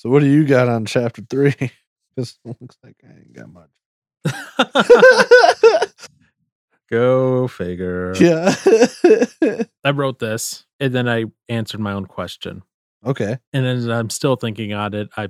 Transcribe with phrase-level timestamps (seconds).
[0.00, 1.54] So what do you got on chapter three?
[2.16, 3.70] Because it looks like I ain't got much.
[6.90, 8.14] Go figure.
[8.18, 8.52] yeah.
[9.84, 12.62] I wrote this and then I answered my own question.
[13.06, 13.38] okay.
[13.52, 15.08] And then I'm still thinking on it.
[15.16, 15.28] I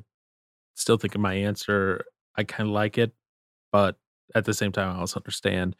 [0.75, 2.05] still thinking my answer.
[2.35, 3.13] I kind of like it,
[3.73, 3.99] but
[4.35, 5.77] at the same time, I also understand.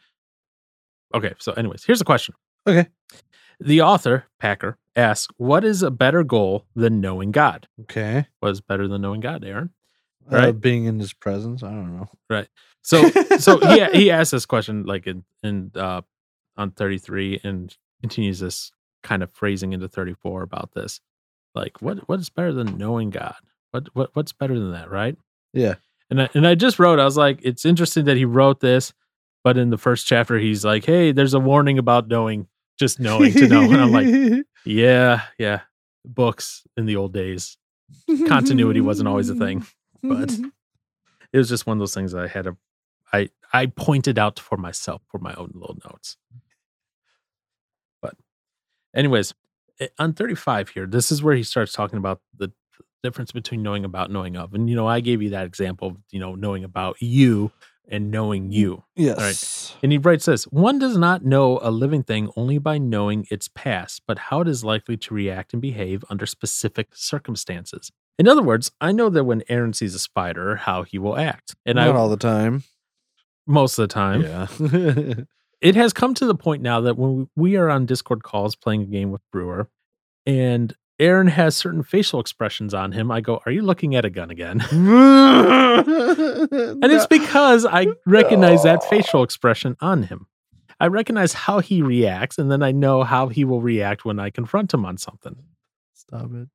[1.15, 2.35] Okay, so anyways, here's the question.
[2.67, 2.89] Okay.
[3.59, 7.67] The author, Packer, asks, What is a better goal than knowing God?
[7.81, 8.27] Okay.
[8.39, 9.71] What is better than knowing God, Aaron?
[10.31, 10.59] Uh, Right.
[10.61, 11.63] being in his presence.
[11.63, 12.07] I don't know.
[12.29, 12.47] Right.
[12.81, 16.01] So so he he asked this question like in in uh
[16.57, 18.71] on 33 and continues this
[19.03, 20.99] kind of phrasing into 34 about this.
[21.55, 23.35] Like what what is better than knowing God?
[23.71, 25.17] What what what's better than that, right?
[25.53, 25.75] Yeah.
[26.09, 28.93] And I, and I just wrote I was like it's interesting that he wrote this
[29.43, 32.47] but in the first chapter he's like, "Hey, there's a warning about knowing
[32.79, 35.61] just knowing to know." And I'm like, "Yeah, yeah.
[36.05, 37.57] Books in the old days.
[38.27, 39.65] Continuity wasn't always a thing,
[40.03, 40.31] but
[41.33, 42.57] it was just one of those things that I had to
[43.13, 46.17] I I pointed out for myself for my own little notes.
[48.01, 48.15] But
[48.95, 49.33] anyways,
[49.79, 52.51] eh, on 35 here, this is where he starts talking about the
[53.03, 54.53] difference between knowing about knowing of.
[54.53, 57.51] And you know, I gave you that example of, you know, knowing about you
[57.87, 58.83] and knowing mm, you.
[58.95, 59.75] yes.
[59.83, 63.47] And he writes this One does not know a living thing only by knowing its
[63.47, 67.91] past, but how it is likely to react and behave under specific circumstances.
[68.17, 71.55] In other words, I know that when Aaron sees a spider, how he will act.
[71.65, 72.63] And Not I all the time.
[73.47, 74.21] most of the time.
[74.21, 75.13] Yeah.
[75.61, 78.81] It has come to the point now that when we are on Discord calls playing
[78.81, 79.69] a game with Brewer
[80.25, 84.09] and Aaron has certain facial expressions on him, I go, Are you looking at a
[84.09, 84.61] gun again?
[84.71, 85.81] and
[86.83, 90.27] it's because I recognize that facial expression on him.
[90.79, 94.29] I recognize how he reacts, and then I know how he will react when I
[94.29, 95.35] confront him on something.
[95.93, 96.47] Stop it.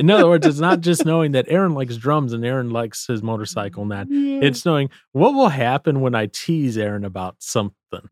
[0.00, 3.22] In other words, it's not just knowing that Aaron likes drums and Aaron likes his
[3.22, 4.06] motorcycle and that.
[4.10, 8.08] It's knowing what will happen when I tease Aaron about something.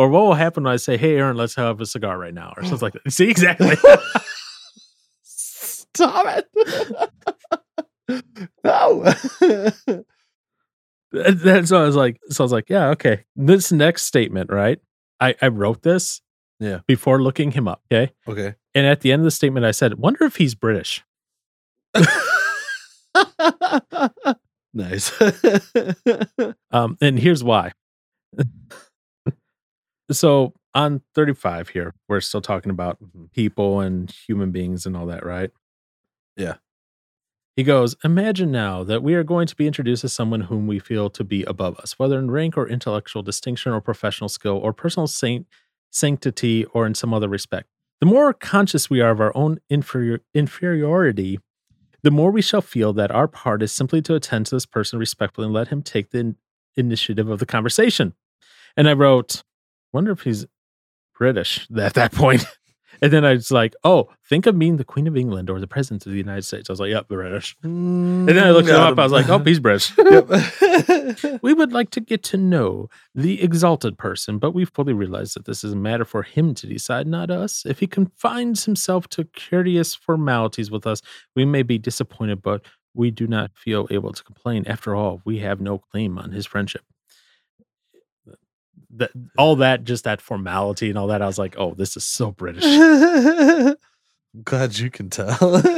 [0.00, 2.54] Or what will happen when I say, Hey, Aaron, let's have a cigar right now,
[2.56, 3.10] or something like that.
[3.12, 3.76] See, exactly.
[5.22, 8.22] Stop it.
[8.64, 9.02] no.
[11.12, 12.18] That's what I was like.
[12.30, 13.24] So I was like, Yeah, okay.
[13.36, 14.78] This next statement, right?
[15.20, 16.22] I, I wrote this
[16.60, 16.78] Yeah.
[16.86, 17.82] before looking him up.
[17.92, 18.10] Okay.
[18.26, 18.54] okay.
[18.74, 21.04] And at the end of the statement, I said, Wonder if he's British.
[24.72, 25.12] nice.
[26.70, 27.72] Um, and here's why.
[30.16, 33.24] So on 35 here, we're still talking about mm-hmm.
[33.34, 35.50] people and human beings and all that, right?
[36.36, 36.56] Yeah.
[37.56, 40.78] He goes, Imagine now that we are going to be introduced to someone whom we
[40.78, 44.72] feel to be above us, whether in rank or intellectual distinction or professional skill or
[44.72, 45.46] personal saint-
[45.90, 47.68] sanctity or in some other respect.
[48.00, 51.38] The more conscious we are of our own inferior- inferiority,
[52.02, 54.98] the more we shall feel that our part is simply to attend to this person
[54.98, 56.36] respectfully and let him take the in-
[56.76, 58.14] initiative of the conversation.
[58.76, 59.42] And I wrote,
[59.92, 60.46] wonder if he's
[61.16, 62.44] British at that point.
[63.02, 65.66] And then I was like, oh, think of being the Queen of England or the
[65.66, 66.68] President of the United States.
[66.68, 67.56] I was like, yep, the British.
[67.62, 68.98] and And then I looked him up.
[68.98, 69.92] I was like, oh, he's British.
[71.42, 75.46] We would like to get to know the exalted person, but we fully realize that
[75.46, 77.64] this is a matter for him to decide, not us.
[77.64, 81.00] If he confines himself to courteous formalities with us,
[81.34, 82.64] we may be disappointed, but
[82.94, 84.64] we do not feel able to complain.
[84.66, 86.82] After all, we have no claim on his friendship.
[88.96, 92.04] That all that, just that formality and all that, I was like, oh, this is
[92.04, 92.64] so British.
[92.64, 93.76] I'm
[94.44, 95.62] Glad you can tell.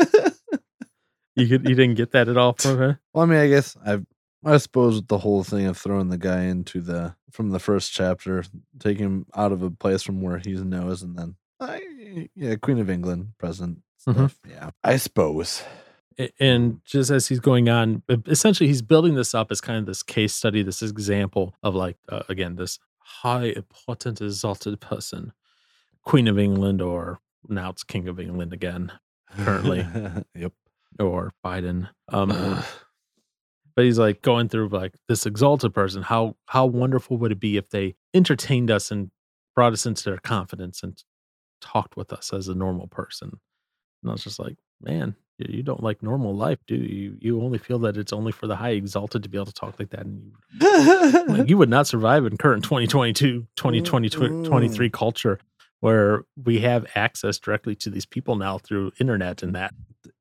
[1.35, 3.01] You could, you didn't get that at all from her.
[3.15, 4.01] well, I mean, I guess I,
[4.45, 7.91] I suppose with the whole thing of throwing the guy into the from the first
[7.91, 8.45] chapter,
[8.79, 12.79] taking him out of a place from where he knows, and then, I, yeah, Queen
[12.81, 14.35] of England, president Mhm.
[14.47, 15.63] Yeah, I suppose.
[16.39, 20.03] And just as he's going on essentially he's building this up as kind of this
[20.03, 22.79] case study this example of like uh, again this
[23.21, 25.33] high important exalted person
[26.05, 27.19] queen of england or
[27.49, 28.93] now it's king of england again
[29.37, 29.87] Currently.
[30.35, 30.53] yep.
[30.99, 32.29] or biden um
[33.77, 37.57] but he's like going through like this exalted person how how wonderful would it be
[37.57, 39.11] if they entertained us and
[39.55, 41.03] brought us into their confidence and
[41.61, 43.31] talked with us as a normal person
[44.03, 47.59] and i was just like man you don't like normal life do you you only
[47.59, 50.01] feel that it's only for the high exalted to be able to talk like that
[50.01, 54.09] and you, like, you would not survive in current 2022 2020
[54.49, 55.39] 23 culture
[55.81, 59.75] where we have access directly to these people now through internet and that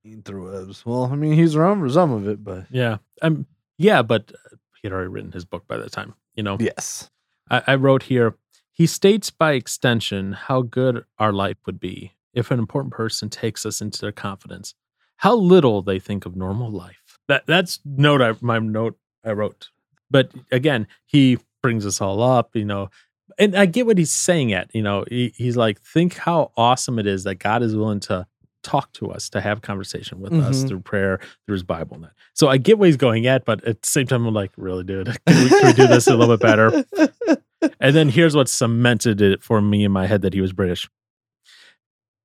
[0.05, 0.85] Interwebs.
[0.85, 2.97] Well, I mean, he's wrong for some of it, but Yeah.
[3.21, 3.45] Um
[3.77, 6.57] yeah, but uh, he had already written his book by that time, you know.
[6.59, 7.09] yes.
[7.49, 8.35] I, I wrote here,
[8.71, 13.65] he states by extension how good our life would be if an important person takes
[13.65, 14.73] us into their confidence.
[15.17, 17.19] how little they think of normal life.
[17.27, 19.69] That that's note I my note I wrote.
[20.09, 22.89] But again, he brings us all up, you know,
[23.37, 26.97] and I get what he's saying at, you know, he, he's like, think how awesome
[26.99, 28.25] it is that God is willing to
[28.63, 30.67] talk to us, to have conversation with us Mhm.
[30.67, 32.13] through prayer, through his Bible and that.
[32.33, 34.83] So I get what he's going at, but at the same time, I'm like, really,
[34.83, 36.83] dude, can we, can we do this a little bit better?
[37.79, 40.89] And then here's what cemented it for me in my head that he was British.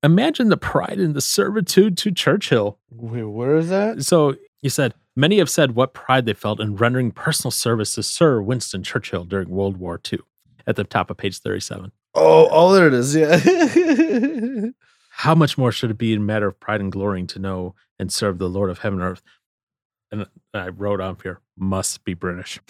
[0.07, 2.79] Imagine the pride and the servitude to Churchill.
[2.91, 4.05] Wait, where is that?
[4.05, 8.05] So he said, many have said what pride they felt in rendering personal service to
[8.05, 10.21] Sir Winston Churchill during World War II.
[10.65, 11.91] At the top of page 37.
[12.15, 13.17] Oh, oh, there it is.
[13.17, 14.71] Yeah.
[15.11, 18.13] How much more should it be a matter of pride and glorying to know and
[18.13, 19.23] serve the Lord of heaven and earth?
[20.13, 22.61] And I wrote on here, must be British.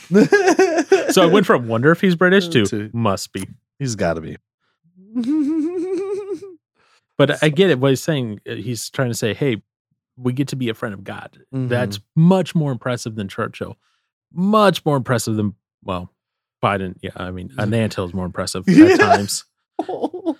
[1.10, 3.46] So I went from wonder if he's British to To- must be.
[3.78, 4.36] He's got to be.
[7.18, 7.78] But I get it.
[7.78, 9.62] What he's saying, uh, he's trying to say, hey,
[10.16, 11.38] we get to be a friend of God.
[11.54, 11.68] Mm-hmm.
[11.68, 13.76] That's much more impressive than Churchill.
[14.32, 15.54] Much more impressive than,
[15.84, 16.10] well,
[16.62, 16.96] Biden.
[17.02, 18.86] Yeah, I mean, Nantil is more impressive Yeah.
[18.92, 19.44] at times.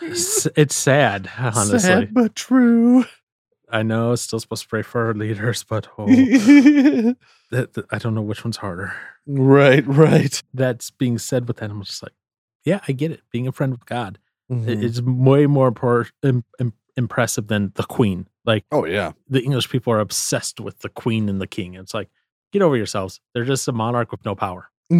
[0.00, 1.78] It's sad, honestly.
[1.78, 3.04] Sad but true.
[3.70, 7.98] I know it's still supposed to pray for our leaders, but oh, that, that- I
[7.98, 8.94] don't know which one's harder.
[9.26, 10.42] right, right.
[10.52, 11.70] That's being said with that.
[11.70, 12.12] I'm just like,
[12.64, 13.20] yeah, I get it.
[13.30, 14.18] Being a friend of God
[14.62, 14.82] i- Mhm.
[14.82, 18.26] is way more impor- im- im- impressive than the Queen.
[18.44, 19.12] Like oh yeah.
[19.28, 21.74] the English people are obsessed with the Queen and the King.
[21.74, 22.10] It's like,
[22.52, 23.20] get over yourselves.
[23.32, 24.70] They're just a monarch with no power.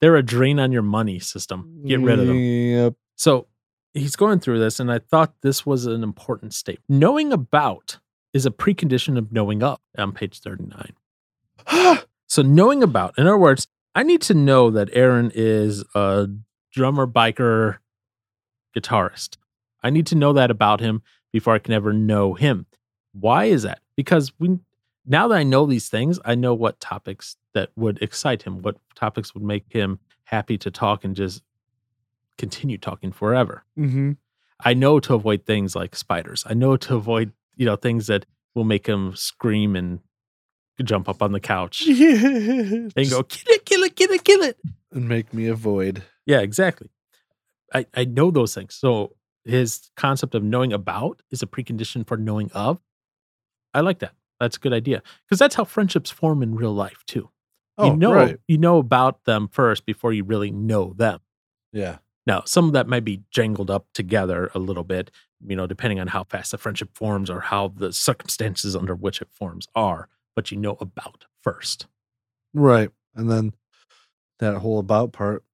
[0.00, 1.82] They're a drain on your money system.
[1.86, 2.36] Get rid of them.
[2.36, 2.94] Yep.
[3.16, 3.46] So
[3.94, 6.84] he's going through this, and I thought this was an important statement.
[6.88, 7.98] Knowing about
[8.32, 10.92] is a precondition of knowing up on page 39.
[12.28, 16.28] So knowing about, in other words, I need to know that Aaron is a
[16.72, 17.78] drummer, biker,
[18.76, 19.36] guitarist.
[19.82, 21.02] I need to know that about him
[21.32, 22.66] before I can ever know him.
[23.12, 23.80] Why is that?
[23.96, 24.58] Because we
[25.06, 28.76] now that I know these things, I know what topics that would excite him, what
[28.94, 31.42] topics would make him happy to talk and just
[32.38, 33.64] continue talking forever.
[33.78, 34.12] mm-hmm.
[34.62, 36.44] I know to avoid things like spiders.
[36.46, 40.00] I know to avoid, you know, things that will make him scream and
[40.84, 44.58] jump up on the couch and go, kill it, kill it, kill it, kill it.
[44.92, 46.02] and make me avoid.
[46.26, 46.88] Yeah, exactly.
[47.72, 48.74] I, I know those things.
[48.74, 49.14] So
[49.44, 52.80] his concept of knowing about is a precondition for knowing of.
[53.72, 54.12] I like that.
[54.38, 55.02] That's a good idea.
[55.26, 57.30] Because that's how friendships form in real life too.
[57.78, 58.36] Oh, you know right.
[58.46, 61.20] you know about them first before you really know them.
[61.72, 61.98] Yeah.
[62.26, 65.10] Now, some of that might be jangled up together a little bit,
[65.46, 69.22] you know, depending on how fast the friendship forms or how the circumstances under which
[69.22, 71.86] it forms are, but you know about first.
[72.52, 72.90] Right.
[73.14, 73.54] And then
[74.38, 75.44] that whole about part,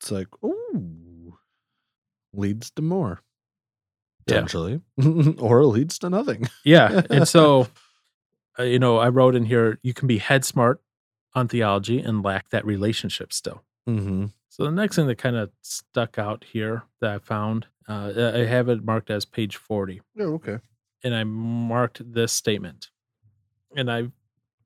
[0.00, 1.38] it's like, ooh,
[2.32, 3.20] leads to more.
[4.26, 4.34] Yeah.
[4.34, 4.80] Potentially.
[5.38, 6.48] or leads to nothing.
[6.64, 7.02] Yeah.
[7.10, 7.68] And so,
[8.58, 10.80] uh, you know, I wrote in here, you can be head smart
[11.34, 13.64] on theology and lack that relationship still.
[13.88, 14.26] Mm-hmm.
[14.48, 18.44] So the next thing that kind of stuck out here that I found, uh, I
[18.44, 20.02] have it marked as page 40.
[20.20, 20.58] Oh, okay.
[21.02, 22.90] and I marked this statement.
[23.76, 24.08] And I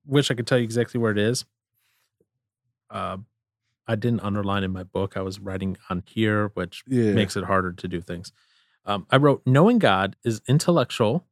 [0.05, 1.45] wish I could tell you exactly where it is.
[2.89, 3.17] Uh,
[3.87, 5.17] I didn't underline in my book.
[5.17, 7.13] I was writing on here, which Yeah.
[7.13, 8.31] makes it harder to do things.
[8.85, 11.25] Um, I wrote, knowing God is intellectual,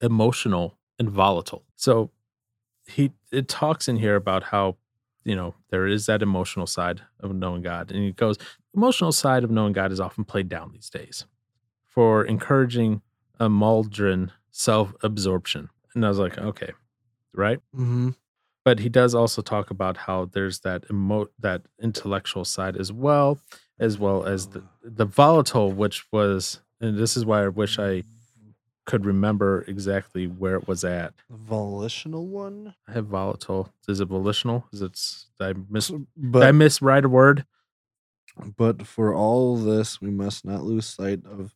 [0.00, 1.64] emotional, and volatile.
[1.76, 2.10] So
[2.86, 4.76] he it talks in here about how
[5.24, 8.36] you know there is that emotional side of knowing God, and he goes,
[8.74, 11.26] emotional side of knowing God is often played down these days
[11.84, 13.02] for encouraging
[13.38, 15.68] a Maldron self-absorption.
[15.94, 16.72] And I was like, okay,
[17.34, 17.58] right?
[17.74, 18.10] Mm-hmm.
[18.68, 23.40] But he does also talk about how there's that emo that intellectual side as well,
[23.80, 28.02] as well as the the volatile, which was, and this is why I wish I
[28.84, 31.14] could remember exactly where it was at.
[31.30, 32.74] Volitional one?
[32.86, 33.72] I have volatile.
[33.88, 34.66] Is it volitional?
[34.70, 35.00] Is it?
[35.40, 35.88] I miss?
[35.88, 37.46] Did I But, miswrite a word?
[38.58, 41.54] but for all this, we must not lose sight of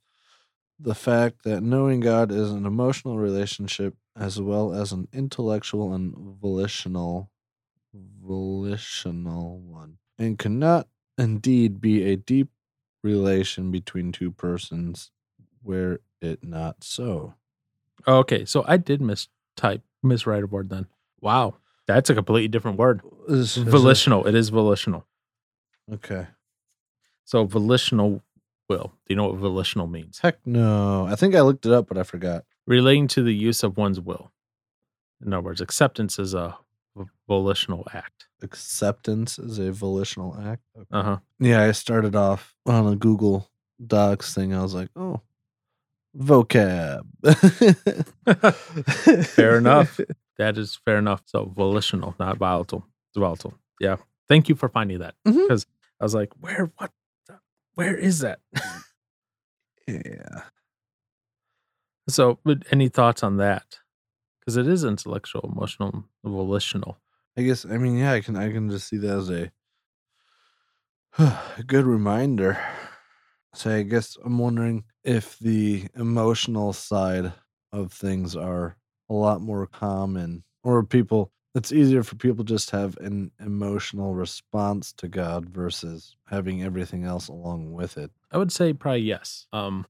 [0.81, 6.15] the fact that knowing God is an emotional relationship as well as an intellectual and
[6.41, 7.31] volitional
[8.23, 10.89] volitional one and cannot
[11.19, 12.49] indeed be a deep
[13.03, 15.11] relation between two persons
[15.63, 17.35] were it not so.
[18.07, 20.87] Okay, so I did mistype, miswrite a word then.
[21.21, 23.03] Wow, that's a completely different word.
[23.29, 24.27] Is- is it- Volitional.
[24.27, 25.07] It is volitional.
[25.93, 26.27] Okay.
[27.25, 28.23] So volitional
[28.69, 28.93] will.
[29.07, 30.19] Do you know what volitional means?
[30.21, 31.07] Heck no.
[31.07, 32.45] I think I looked it up, but I forgot.
[32.67, 34.31] Relating to the use of one's will.
[35.25, 36.57] In other words, acceptance is a
[37.29, 38.27] volitional act.
[38.43, 40.63] Acceptance is a volitional act.
[40.77, 40.87] Okay.
[40.91, 41.19] Uh huh.
[41.39, 43.49] Yeah, I started off on a Google
[43.85, 44.55] Docs thing.
[44.55, 45.21] I was like, oh,
[46.17, 47.03] vocab.
[49.27, 50.01] Fair enough.
[50.39, 51.23] That is fair enough.
[51.27, 52.85] So volitional, not volatile.
[53.11, 53.55] It's volatile.
[53.79, 53.97] Yeah.
[54.29, 55.67] Thank you for finding that because
[56.01, 56.73] I was like, where?
[56.79, 56.91] What?
[57.75, 58.41] Where is that?
[59.87, 60.43] Yeah.
[62.13, 63.79] So, but any thoughts on that?
[64.41, 66.99] Because it is intellectual, emotional, volitional.
[67.37, 69.51] I guess I mean yeah, I can I can just see that as a,
[71.59, 72.59] a good reminder.
[73.55, 77.33] So I guess I'm wondering if the emotional side
[77.73, 78.77] of things are
[79.09, 84.93] a lot more common or people it's easier for people just have an emotional response
[84.95, 88.11] to God versus having everything else along with it.
[88.31, 89.47] I would say probably yes.
[89.53, 89.87] Um,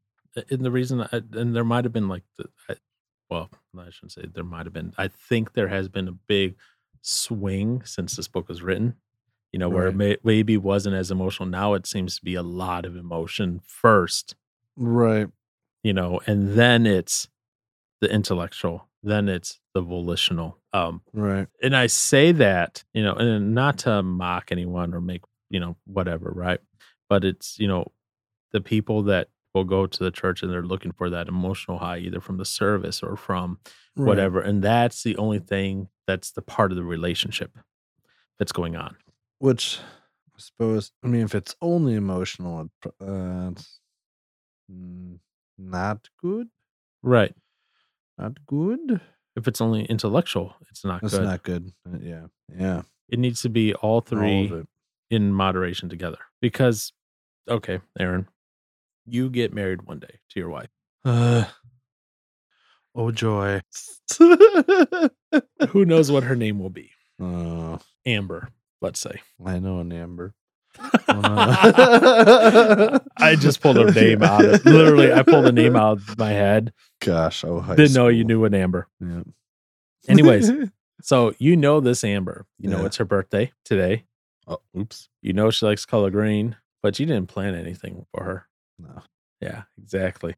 [0.50, 2.74] and the reason, I, and there might have been like, the, I,
[3.30, 4.92] well, I shouldn't say there might have been.
[4.98, 6.56] I think there has been a big
[7.00, 8.96] swing since this book was written.
[9.52, 11.46] You know, where it may, maybe wasn't as emotional.
[11.46, 14.34] Now it seems to be a lot of emotion first.
[14.76, 15.28] Right.
[15.82, 17.28] You know, and then it's
[18.00, 20.56] the intellectual, then it's the volitional.
[20.72, 21.48] Um, Right.
[21.62, 25.76] and I say that, you know, and not to mock anyone or make, you know,
[25.84, 26.60] whatever, right?
[27.10, 27.92] But it's, you know,
[28.52, 31.98] the people that will go to the church and they're looking for that emotional high,
[31.98, 33.58] either from the service or from
[33.96, 34.06] right.
[34.06, 34.40] whatever.
[34.40, 37.56] And that's the only thing that's the part of the relationship
[38.38, 38.96] that's going on.
[39.38, 39.78] Which
[40.34, 43.78] I suppose, I mean, if it's only emotional, uh, it's
[45.58, 46.48] not good.
[47.02, 47.34] Right.
[48.18, 49.00] Not good.
[49.36, 51.24] If it's only intellectual, it's not That's good.
[51.24, 51.72] not good.
[51.86, 52.26] Uh, Yeah.
[52.54, 52.82] Yeah.
[53.08, 54.66] it needs to be all All three it.
[55.10, 56.18] in moderation together.
[56.40, 56.92] Because,
[57.48, 58.28] okay, Aaron,
[59.06, 60.68] you get married one day to your wife.
[61.04, 61.44] Uh,
[62.94, 63.60] oh, joy.
[64.18, 66.90] Who knows what her name will be?
[67.20, 69.20] Oh, Amber, let's say.
[69.44, 70.34] I know an Amber.
[73.18, 74.44] I just pulled her name out.
[74.44, 76.72] Of, literally, I pulled a name out of my head.
[77.00, 78.86] Gosh, oh, Didn't know you knew an Amber.
[79.00, 79.22] Yeah.
[80.08, 80.50] Anyways,
[81.02, 82.46] so you know this Amber.
[82.58, 82.86] You know Yeah.
[82.86, 84.04] it's her birthday today.
[84.46, 85.08] oh, oops.
[85.20, 88.46] You know she likes color green, but you didn't plan anything for her.
[88.82, 89.02] No.
[89.40, 90.34] Yeah, exactly.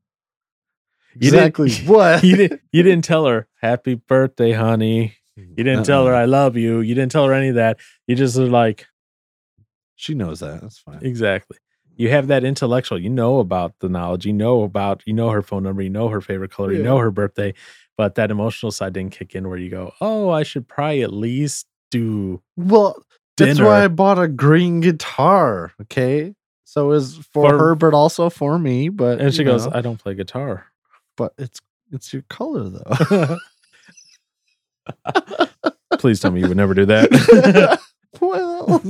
[1.15, 2.25] You Exactly what?
[2.25, 2.61] You didn't.
[2.73, 5.17] You didn't tell her happy birthday, honey.
[5.37, 6.23] You didn't tell her Uh-uh.
[6.23, 6.81] I love you.
[6.81, 7.79] You didn't tell her any of that.
[8.07, 8.87] You just are like
[9.97, 10.61] She knows that.
[10.61, 11.01] That's fine.
[11.03, 11.59] exactly.
[11.97, 12.99] You have that intellectual.
[12.99, 14.27] You know about the knowledge.
[14.27, 15.03] You know about.
[15.07, 15.83] You know her phone number.
[15.83, 16.73] You know her favorite color.
[16.73, 17.55] You know her birthday.
[17.97, 21.13] But that emotional side didn't kick in where you go, oh, I should probably at
[21.13, 22.97] least do Well,
[23.37, 25.73] that's why I bought a green guitar.
[25.83, 26.35] Okay.
[26.65, 28.89] So is for, For- her, but also for me.
[28.89, 30.67] But and she goes, know, I don't play guitar.
[31.17, 31.61] but it's
[31.93, 33.37] it's your color though.
[35.99, 37.81] Please tell me you would never do that.
[38.21, 38.81] well,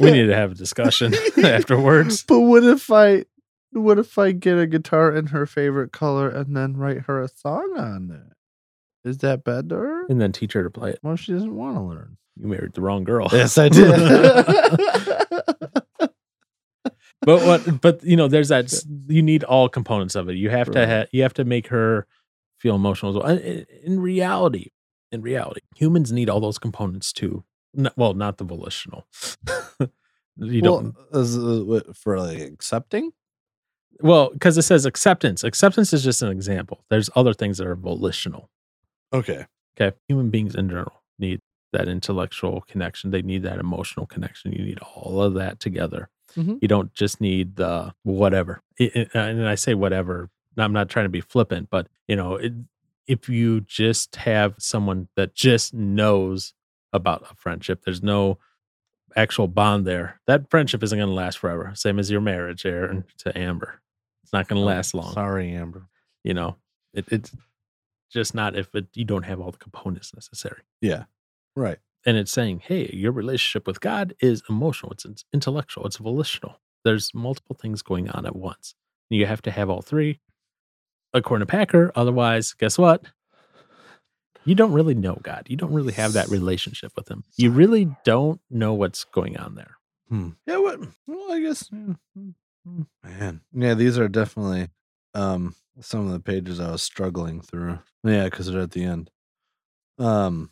[0.00, 2.22] we need to have a discussion afterwards.
[2.22, 3.24] But what if I,
[3.72, 7.28] what if I get a guitar in her favorite color and then write her a
[7.28, 8.33] song on it?
[9.04, 10.06] Is that bad to her?
[10.06, 10.98] And then teach her to play it.
[11.02, 12.16] Well, she doesn't want to learn.
[12.36, 13.28] You married the wrong girl.
[13.32, 13.90] Yes, I did.
[17.22, 18.72] but what but you know there's that
[19.06, 20.88] you need all components of it you have to Right.
[20.88, 22.06] ha- you have to make her
[22.58, 24.68] feel emotional as well And i- in reality
[25.10, 27.44] in reality humans need all those components too
[27.76, 29.06] N- well not the volitional
[30.36, 33.12] you don't is, uh, for like accepting.
[34.00, 37.76] well because it says acceptance acceptance is just an example there's other things that are
[37.76, 38.50] volitional
[39.12, 39.46] Okay.
[39.80, 39.96] okay.
[40.08, 41.40] Human beings in general need
[41.72, 43.10] that intellectual connection.
[43.10, 44.52] They need that emotional connection.
[44.52, 46.08] You need all of that together.
[46.36, 46.58] Mhm.
[46.60, 48.60] you don't just need the whatever.
[48.80, 50.30] I- I- and i say whatever.
[50.56, 52.52] I'm not trying to be flippant but you know it,
[53.06, 56.52] if you just have someone that just knows
[56.92, 58.38] about a friendship there's no
[59.14, 60.20] actual bond there.
[60.26, 61.70] That friendship isn't going to last forever.
[61.76, 63.80] Same as your marriage aaron to amber.
[64.24, 65.12] It's not going to last long.
[65.12, 65.86] Sorry, Amber.
[66.24, 66.56] you know
[66.92, 67.30] it, it's
[68.14, 71.04] just not if it, you don't have all the components necessary Yeah.
[71.56, 71.78] Right.
[72.06, 76.60] and it's saying, hey, your relationship with God is emotional, it's, it's intellectual, it's volitional.
[76.84, 78.74] There's multiple things going on at once.
[79.10, 80.20] You have to have all three,
[81.12, 81.90] according to Packer.
[81.94, 83.04] Otherwise, guess what?
[84.44, 85.46] You don't really know God.
[85.48, 87.24] You don't really have that relationship with Him.
[87.38, 89.76] You really don't know what's going on there.
[90.10, 90.30] Hmm.
[90.46, 90.58] Yeah.
[90.58, 90.80] What?
[91.06, 91.70] Well, I guess.
[91.72, 92.30] yeah, hmm,
[92.66, 92.82] hmm.
[93.02, 93.40] Man.
[93.54, 93.72] Yeah.
[93.74, 94.68] These are definitely
[95.14, 97.78] um some of the pages I was struggling through.
[98.02, 99.10] Yeah, because they're at the end.
[99.98, 100.50] Um,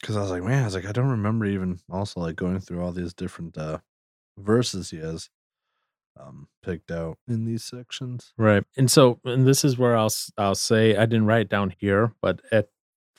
[0.00, 2.60] because I was like, man, I was like, I don't remember even also like going
[2.60, 3.78] through all these different uh
[4.38, 5.30] verses he has
[6.18, 8.32] um picked out in these sections.
[8.36, 8.64] Right.
[8.76, 12.12] And so, and this is where I'll I'll say I didn't write it down here,
[12.20, 12.68] but at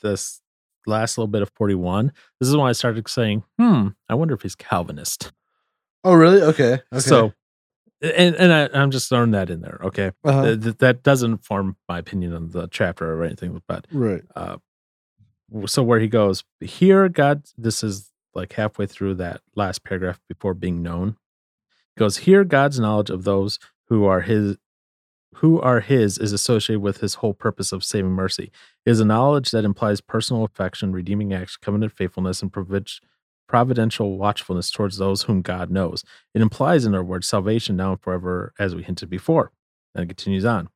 [0.02, 0.42] this
[0.86, 4.42] last little bit of 41, this is when I started saying, hmm, I wonder if
[4.42, 5.32] he's Calvinist.
[6.04, 6.42] Oh, really?
[6.42, 6.74] Okay.
[6.74, 7.00] okay.
[7.00, 7.34] So
[8.04, 9.80] and and I, I'm just throwing that in there.
[9.84, 10.44] Okay, Uh-huh.
[10.46, 14.24] Th- th- that doesn't form my opinion on the chapter or anything, but right.
[14.36, 14.58] uh,
[15.66, 20.54] so where he goes here, God, this is like halfway through that last paragraph before
[20.54, 21.18] being known.
[21.96, 24.58] He goes here, God's knowledge of those who are His,
[25.36, 28.52] who are His, is associated with His whole purpose of saving mercy.
[28.86, 33.00] It is a knowledge that implies personal affection, redeeming acts, covenant faithfulness, and provid-
[33.48, 36.04] providential watchfulness towards those whom God knows.
[36.34, 39.52] It implies, in other words, salvation now and forever, as we hinted before.
[39.94, 40.70] And it continues on.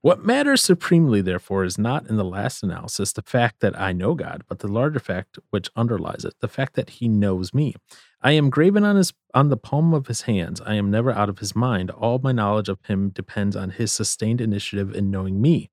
[0.00, 4.14] What matters supremely, therefore, is not in the last analysis the fact that I know
[4.14, 7.74] God, but the larger fact which underlies it, the fact that He knows me.
[8.22, 10.60] I am graven on his on the palm of his hands.
[10.60, 11.90] I am never out of his mind.
[11.90, 15.70] All my knowledge of him depends on his sustained initiative in knowing me.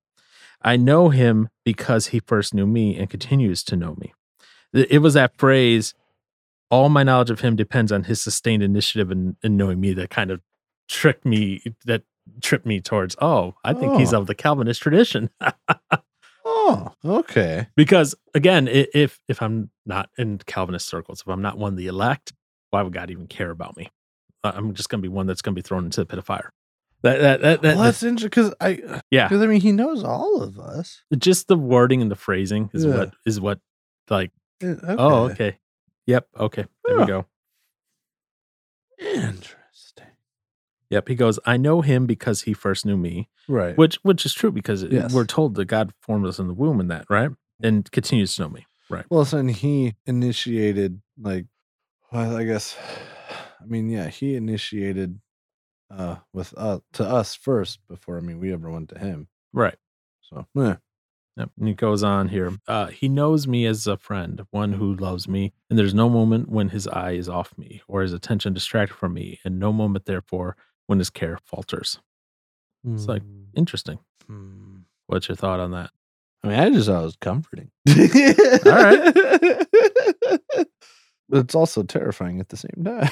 [0.62, 4.14] I know him because he first knew me and continues to know me.
[4.74, 5.94] It it was that phrase,
[6.76, 10.10] all my knowledge of him depends on his sustained initiative in, in knowing me that
[10.10, 10.42] kind of
[10.90, 12.04] tricked me that
[12.42, 14.20] tripped me towards, oh, I think he's Oh.
[14.22, 15.30] of the Calvinist tradition.
[16.48, 17.68] Oh, okay.
[17.76, 21.88] because again, if if I'm not in Calvinist circles, if I'm not one of the
[21.88, 22.34] elect,
[22.70, 23.90] why would God even care about me?
[24.44, 26.52] I'm just gonna be one that's gonna be thrown into the pit of fire.
[27.02, 29.28] That that that, that, well, that's interesting because I, yeah.
[29.28, 31.02] because I mean, he knows all of us.
[31.18, 32.96] Just the wording and the phrasing is Yeah.
[32.98, 33.60] what is what
[34.10, 34.32] like
[34.64, 34.80] Okay.
[35.00, 35.58] oh okay.
[36.08, 36.66] Yep, okay.
[36.86, 37.26] There we go.
[39.00, 40.08] Interesting.
[40.90, 41.08] Yep.
[41.10, 43.30] He goes, I know him because he first knew me.
[43.48, 43.78] Right.
[43.78, 45.14] Which which is true because it- Yes.
[45.14, 47.30] we're told that God formed us in the womb and that, right?
[47.62, 48.66] And continues to know me.
[48.90, 49.06] Right.
[49.10, 51.46] Well, so and he initiated like,
[52.12, 52.78] well, I guess,
[53.62, 55.20] I mean, yeah, he initiated
[55.92, 59.28] uh with uh to us first before I mean we ever went to him.
[59.54, 59.78] Right.
[60.22, 60.78] So yeah.
[61.38, 61.50] Yep.
[61.60, 62.54] And he goes on here.
[62.68, 66.48] Uh, he knows me as a friend, one who loves me, and there's no moment
[66.50, 70.06] when his eye is off me or his attention distracted from me, and no moment,
[70.06, 70.56] therefore,
[70.88, 72.00] when his care falters.
[72.88, 74.00] It's like- Mm, Interesting.
[74.28, 74.78] hmm.
[75.08, 75.90] What's your thought on that?
[76.44, 77.72] I mean, I just thought it was comforting.
[77.90, 77.96] All
[78.72, 79.14] right.
[81.30, 83.10] but it's also terrifying at the same time.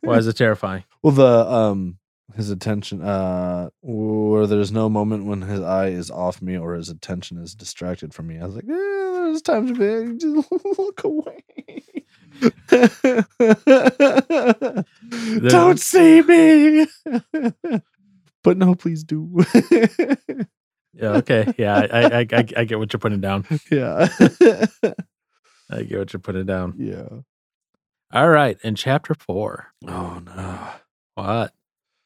[0.00, 0.84] Why is it terrifying?
[1.02, 1.97] Well, the um
[2.36, 6.88] his attention uh where there's no moment when his eye is off me or his
[6.90, 8.38] attention is distracted from me.
[8.38, 11.44] I was like, eh, there's times when just look away.
[15.48, 16.86] Don't see me.
[18.44, 19.44] but no, please do.
[20.94, 21.10] Yeah.
[21.18, 21.52] Okay.
[21.56, 21.86] Yeah.
[21.92, 23.46] I, I, I, I get what you're putting down.
[23.70, 24.08] yeah.
[25.70, 26.74] I get what you're putting down.
[26.78, 27.08] yeah.
[28.12, 28.58] All right.
[28.64, 30.68] In chapter four, Oh no.
[31.14, 31.52] what?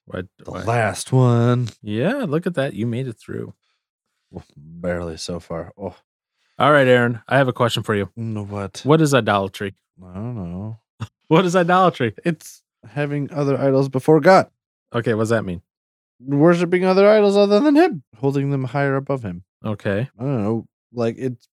[0.06, 0.26] What?
[0.38, 0.66] The what?
[0.66, 1.68] last one.
[1.82, 2.24] Yeah.
[2.28, 2.74] Look at that.
[2.74, 3.54] You made it through.
[4.30, 5.72] Well, barely so far.
[5.76, 5.94] Oh,
[6.58, 7.20] All right, Aaron.
[7.28, 8.10] I have a question for you.
[8.16, 8.80] no, what?
[8.84, 9.74] What is idolatry?
[10.02, 10.78] I don't know.
[11.28, 12.14] What is idolatry?
[12.26, 14.50] It's having other idols before God,
[14.94, 15.14] Okay.
[15.14, 15.62] What does that mean?
[16.24, 19.42] worshiping other idols other than Him, holding them higher above Him.
[19.64, 20.08] Okay.
[20.18, 20.66] I don't know.
[20.92, 21.48] Like it's.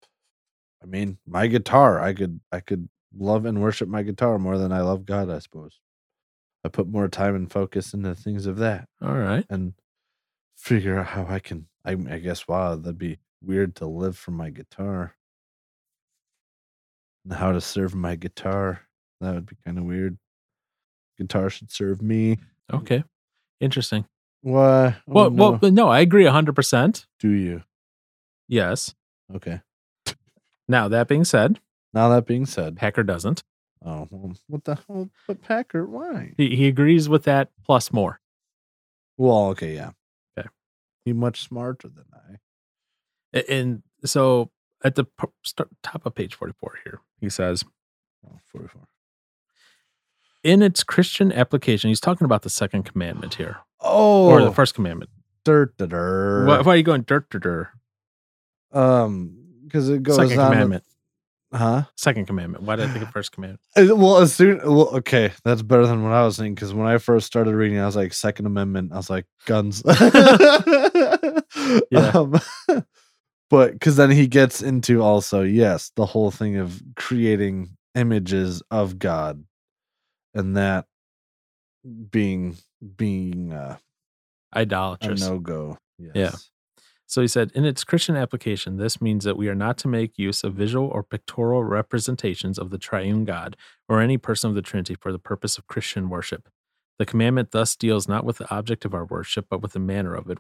[0.82, 2.00] I mean, my guitar.
[2.00, 2.40] I could.
[2.52, 5.30] I could love and worship my guitar more than I love God.
[5.30, 5.78] I suppose.
[6.68, 9.46] I put more time and focus into things of that, All right.
[9.48, 9.72] and
[10.54, 11.66] figure out how I can.
[11.82, 12.46] I, I guess.
[12.46, 15.14] Wow, that'd be weird to live from my guitar.
[17.24, 18.82] And how to serve my guitar.
[19.22, 20.18] That would be kind of weird.
[21.16, 22.36] Guitar should serve me.
[22.70, 23.02] Okay.
[23.60, 24.04] Interesting.
[24.42, 24.96] Why?
[25.08, 25.58] Oh, well, no.
[25.62, 27.06] well, no, I agree 100%.
[27.18, 27.62] do you?
[28.46, 28.94] Yes.
[29.34, 29.62] Okay.
[30.68, 31.60] Now, that being said,
[31.94, 33.42] Now that being said, Packer doesn't.
[33.84, 35.10] Oh, well, what the hell?
[35.26, 36.34] But Packer, why?
[36.36, 38.20] He, he agrees with that plus more.
[39.16, 39.90] Well, okay, yeah.
[40.38, 40.48] Okay.
[41.04, 43.40] He's much smarter than I.
[43.48, 44.50] And so
[44.84, 45.04] at the
[45.44, 47.64] start, top of page 44 here, he says,
[48.26, 48.82] Oh, 44.
[50.44, 54.74] in its Christian application, he's talking about the second commandment here, Oh, or the first
[54.74, 55.10] commandment.
[55.44, 56.46] dirt, dirt.
[56.46, 57.68] Why, why are you going dirt, dirt, dirt?
[58.72, 60.50] Um, because it goes Second on.
[60.52, 60.84] commandment.
[61.52, 61.84] Huh?
[61.96, 62.64] Second commandment.
[62.64, 63.60] Why did I think of first commandment?
[63.76, 66.54] Uh, Well, as soon, well, okay, that's better than what I was thinking.
[66.54, 68.92] Because when I first started reading, I was like, Second Amendment.
[68.92, 69.82] I was like, guns.
[71.90, 72.10] Yeah.
[72.14, 72.40] Um,
[73.50, 78.98] but because then he gets into also, yes, the whole thing of creating images of
[78.98, 79.42] God,
[80.34, 80.86] and that
[82.10, 82.56] being
[82.96, 83.76] being uh,
[84.54, 85.20] Idolatrous.
[85.20, 85.78] no go.
[85.98, 86.12] Yes.
[86.14, 86.32] Yeah.
[87.08, 90.18] So he said, in its Christian application, this means that we are not to make
[90.18, 93.56] use of visual or pictorial representations of the triune God
[93.88, 96.50] or any person of the Trinity for the purpose of Christian worship.
[96.98, 100.14] The commandment thus deals not with the object of our worship, but with the manner
[100.14, 100.36] of it.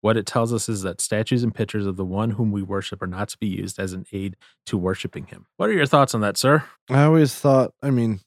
[0.00, 3.02] What it tells us is that statues and pictures of the one whom we worship
[3.02, 5.46] are not to be used as an aid to worshiping him.
[5.58, 6.64] What are your thoughts on that, sir?
[6.88, 8.20] I always thought, I mean,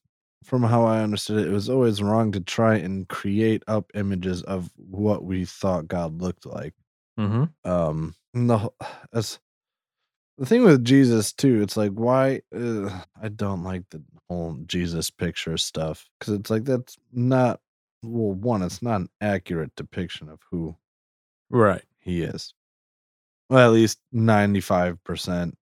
[0.44, 4.44] from how I understood it, it was always wrong to try and create up images
[4.44, 6.76] of what we thought God looked like.
[7.20, 7.70] Mm-hmm.
[7.70, 8.70] Um, the
[9.14, 9.40] as
[10.38, 12.90] the thing with Jesus too, it's like why uh,
[13.22, 17.60] I don't like the whole Jesus picture stuff because it's like that's not
[18.02, 20.76] well, one, it's not an accurate depiction of who
[21.50, 21.84] Right.
[22.00, 22.54] he is.
[23.50, 25.58] Well, at least ninety five percent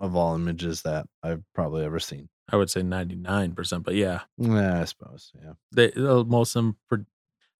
[0.00, 2.28] of all images that I've probably ever seen.
[2.52, 4.22] I would say 99%, but yeah.
[4.38, 5.30] Yeah, I suppose.
[5.40, 5.52] Yeah.
[5.72, 6.76] They most of them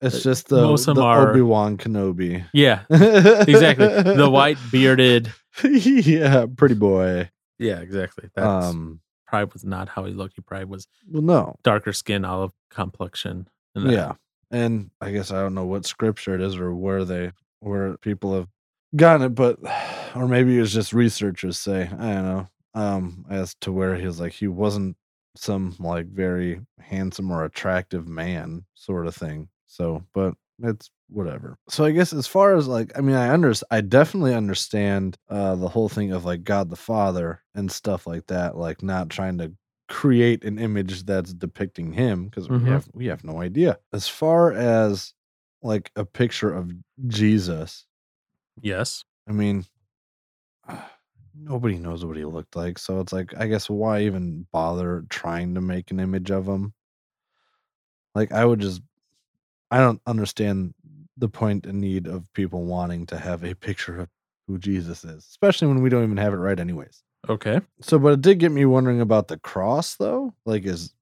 [0.03, 2.45] It's Uh, just the, most the are- Obi Wan Kenobi.
[2.53, 3.87] Yeah, exactly.
[3.89, 5.33] The white bearded
[5.65, 7.31] yeah, pretty boy.
[7.59, 8.31] Yeah, exactly.
[8.35, 10.35] That's um, probably was not how he looked.
[10.37, 13.49] He probably was well, no, darker skin, olive complexion.
[13.75, 14.13] and yeah,
[14.51, 18.35] and I guess I don't know what scripture it is or where they where people
[18.35, 18.49] have
[18.97, 19.59] gotten it, but
[20.15, 22.49] or maybe it was just researchers say I don't know.
[22.73, 24.97] Um, as to where he was like he wasn't
[25.37, 29.49] some like very handsome or attractive man sort of thing.
[29.71, 31.57] So, but it's whatever.
[31.69, 35.55] So I guess as far as like I mean I under I definitely understand uh
[35.55, 39.39] the whole thing of like God the Father and stuff like that, like not trying
[39.39, 39.53] to
[39.89, 42.65] create an image that's depicting him because Mhm.
[42.65, 43.79] we have we have no idea.
[43.93, 45.15] As far as
[45.63, 46.73] like a picture of
[47.09, 47.87] Jesus,
[48.63, 49.05] Yes.
[49.27, 49.65] I mean
[51.35, 55.55] nobody knows what he looked like, so it's like I guess why even bother trying
[55.55, 56.75] to make an image of him?
[58.15, 58.83] Like I would just
[59.71, 60.75] I don't understand
[61.17, 64.09] the point and need of people wanting to have a picture of
[64.47, 67.03] who Jesus is, especially when we don't even have it right anyways.
[67.29, 67.61] Okay.
[67.81, 70.35] So but it did get me wondering about the cross though.
[70.45, 70.95] Like is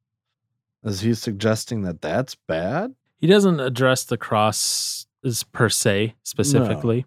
[0.84, 2.94] is he suggesting that that's bad?
[3.18, 7.06] He doesn't address the cross as per se specifically.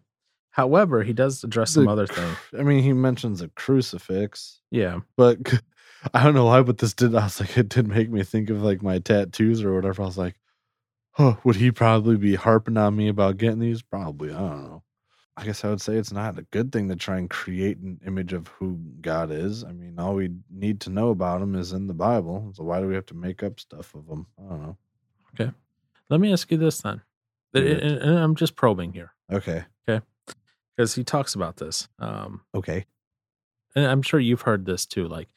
[0.51, 2.37] However, he does address some other things.
[2.57, 4.59] I mean, he mentions a crucifix.
[4.69, 4.99] Yeah.
[5.15, 5.39] but
[6.13, 7.15] I don't know why, but this did.
[7.15, 10.01] I was like, it did make me think of like my tattoos or whatever.
[10.01, 10.35] I was like,
[11.21, 13.81] oh, would he probably be harping on me about getting these?
[13.81, 14.31] Probably.
[14.31, 14.83] I don't know.
[15.37, 17.99] I guess I would say it's not a good thing to try and create an
[18.05, 19.63] image of who God is.
[19.63, 22.51] I mean, all we need to know about him is in the Bible.
[22.55, 24.27] So why do we have to make up stuff of him?
[24.37, 24.77] I don't know.
[25.33, 25.51] Okay.
[26.09, 27.01] Let me ask you this then.
[27.53, 29.63] And I'm just probing here Okay.
[29.87, 30.05] Okay.
[30.75, 31.87] because he talks about this.
[31.99, 32.85] Um, Okay.
[33.75, 35.07] and I'm sure you've heard this too.
[35.07, 35.29] Like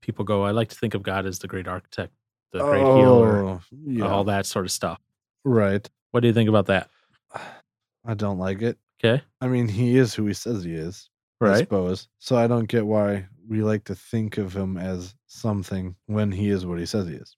[0.00, 2.12] people go, I like to think of God as the great architect,
[2.52, 4.06] the great healer, Oh, yeah.
[4.06, 4.98] all that sort of stuff.
[5.44, 5.88] Right.
[6.10, 6.88] What do you think about that?
[8.04, 8.78] I don't like it.
[9.02, 9.22] Okay.
[9.40, 11.08] I mean, he is who he says he is.
[11.42, 12.08] I suppose.
[12.18, 16.50] So I don't get why we like to think of him as something when he
[16.50, 17.34] is what he says he is.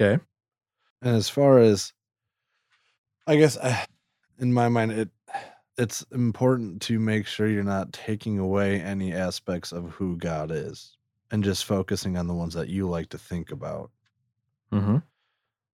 [0.00, 0.20] Okay.
[1.02, 1.92] And as far as,
[3.28, 3.56] I guess,
[4.38, 5.08] in my mind, it
[5.78, 10.96] it's important to make sure you're not taking away any aspects of who God is,
[11.30, 13.90] and just focusing on the ones that you like to think about.
[14.72, 14.98] Mm-hmm.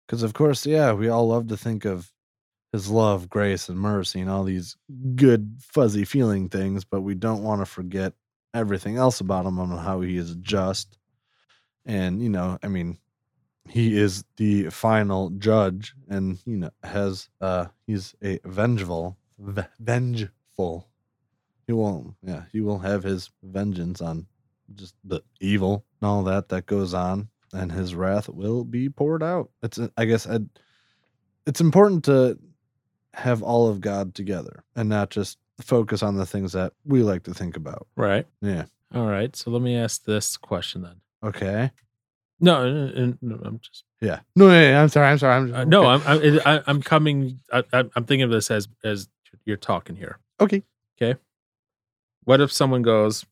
[0.05, 2.11] Because of course, yeah, we all love to think of
[2.71, 4.75] his love, grace, and mercy, and all these
[5.15, 8.13] good, fuzzy feeling things, but we don't want to forget
[8.53, 10.97] everything else about him on how he is just.
[11.85, 12.97] And, you know, I mean,
[13.69, 20.87] he is the final judge and, you know, has, uh, he's a vengeful, ve- vengeful.
[21.65, 24.25] He won't, yeah, he will have his vengeance on
[24.75, 29.23] just the evil and all that that goes on and his wrath will be poured
[29.23, 29.49] out.
[29.63, 30.39] It's I guess i
[31.45, 32.37] it's important to
[33.13, 37.23] have all of God together and not just focus on the things that we like
[37.23, 37.87] to think about.
[37.95, 38.27] Right.
[38.41, 38.65] Yeah.
[38.93, 39.35] All right.
[39.35, 41.01] So let me ask this question then.
[41.23, 41.71] Okay.
[42.39, 44.19] No, uh, uh, no I'm just Yeah.
[44.35, 45.07] No, yeah, I'm sorry.
[45.07, 45.35] I'm sorry.
[45.35, 45.89] I'm uh, no.
[45.89, 46.05] okay.
[46.05, 47.39] I'm I'm, I- I'm coming.
[47.51, 49.07] I, I'm I'm thinking of this as as
[49.45, 50.19] you're talking here.
[50.39, 50.63] Okay.
[51.01, 51.19] Okay.
[52.25, 53.25] What if someone goes,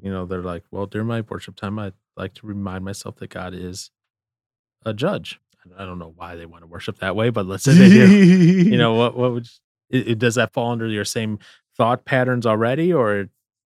[0.00, 3.30] you know, they're like, well, during my worship time, I like to remind myself that
[3.30, 3.90] God is
[4.84, 5.40] a judge.
[5.76, 8.08] I don't know why they want to worship that way, but let's say they do.
[8.70, 9.48] you know, what what would
[9.90, 11.38] it, it- does that fall under your same
[11.76, 13.28] thought patterns already, or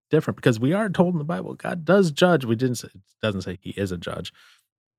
[0.10, 0.36] different?
[0.38, 2.46] Because we are told in the Bible, God does judge.
[2.46, 2.76] We didn't.
[2.76, 4.32] Say, it doesn't say He is a judge.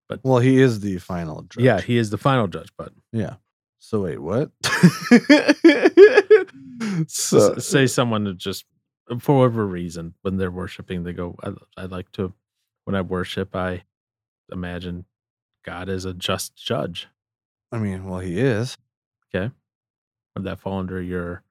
[0.09, 1.63] But well, he is the final judge.
[1.63, 2.69] Yeah, He is the final judge.
[2.77, 3.35] But Yeah.
[3.79, 4.51] So wait, what?
[7.07, 8.65] So say someone just
[9.19, 12.33] for whatever reason when they're worshiping they go I, I like to
[12.85, 13.85] when i worship i
[14.53, 15.05] imagine
[15.65, 17.09] god is a just judge
[17.73, 18.77] I mean, well, he is.
[19.33, 19.53] Okay.
[20.35, 21.43] Would that fall under your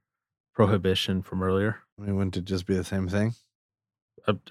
[0.54, 3.34] prohibition from earlier I mean, wouldn't it just be the same thing?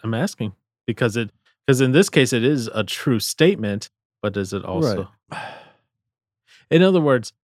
[0.03, 0.55] I'm asking
[0.87, 1.31] because it
[1.66, 3.90] because in this case it is a true statement
[4.23, 5.09] but is it also
[6.71, 7.35] in other words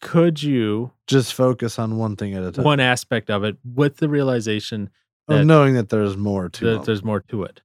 [0.00, 2.64] could you Just focus on one thing at a time.
[2.64, 4.90] one aspect of it with the realization
[5.28, 6.84] of that- knowing that there's more to that him.
[6.84, 7.62] there's more to it.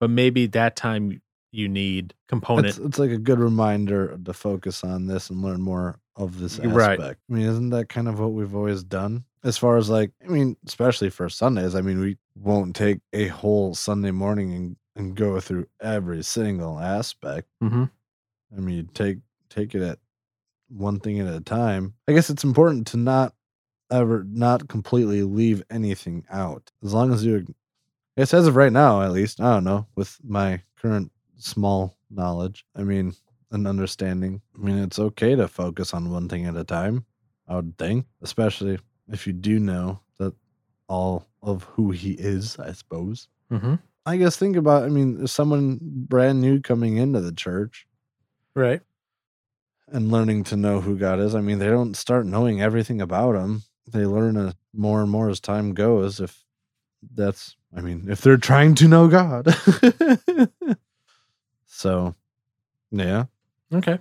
[0.00, 1.20] But maybe that time
[1.52, 2.66] you need component.
[2.68, 6.58] It's, it's like a good reminder to focus on this and learn more of this
[6.58, 6.74] aspect.
[6.74, 7.00] Right.
[7.00, 9.24] I mean, isn't that kind of what we've always done?
[9.44, 13.28] As far as like, I mean, especially for Sundays, I mean, we won't take a
[13.28, 17.48] whole Sunday morning and, and go through every single aspect.
[17.60, 17.84] hmm
[18.56, 19.98] I mean, take take it at
[20.72, 21.94] one thing at a time.
[22.08, 23.34] I guess it's important to not
[23.90, 26.70] ever not completely leave anything out.
[26.84, 27.46] As long as you
[28.16, 31.96] I guess as of right now, at least, I don't know, with my current small
[32.10, 33.14] knowledge, I mean,
[33.50, 37.06] and understanding, I mean, it's okay to focus on one thing at a time,
[37.48, 38.78] I would think, especially
[39.10, 40.34] if you do know that
[40.88, 43.28] all of who he is, I suppose.
[43.50, 47.86] hmm I guess think about, I mean, if someone brand new coming into the church,
[48.54, 48.82] Right.
[49.88, 51.34] And learning to know who God is.
[51.34, 53.62] I mean, they don't start knowing everything about him.
[53.86, 56.20] They learn uh more and more as time goes.
[56.20, 56.44] If
[57.14, 59.46] that's, I mean, if they're trying to know God.
[61.66, 62.14] so,
[62.90, 63.24] yeah.
[63.72, 63.98] Okay.